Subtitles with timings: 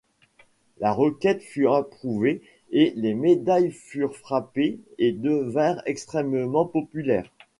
[0.79, 7.29] La requête fut approuvée et les médailles furent frappées et devinrent extrêmement populaires.